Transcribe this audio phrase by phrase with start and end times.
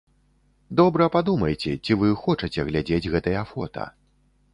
[0.79, 3.85] Добра падумайце, ці вы хочаце глядзець гэтыя фота.